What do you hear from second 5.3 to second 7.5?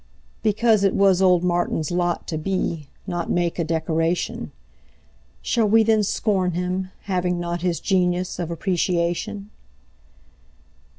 Shall we then scorn him, having